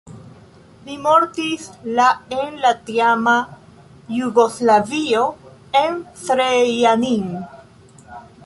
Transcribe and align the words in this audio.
Li 0.85 0.93
mortis 1.01 1.67
la 1.99 2.07
en 2.37 2.57
la 2.63 2.71
tiama 2.89 3.35
Jugoslavio 4.17 5.23
en 5.85 6.03
Zrenjanin. 6.27 7.33